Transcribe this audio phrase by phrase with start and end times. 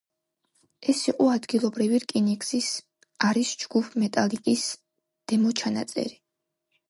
[0.93, 2.69] ეს იყო ადგილობრივი რკინიგზის
[3.27, 4.63] არის ჯგუფ მეტალიკას
[5.33, 6.19] დემო ჩანაწერი.